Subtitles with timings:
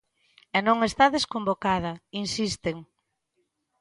[0.57, 1.91] "E non está desconvocada",
[2.23, 2.77] insisten.